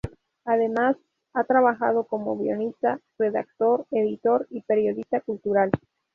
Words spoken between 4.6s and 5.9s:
periodista cultural.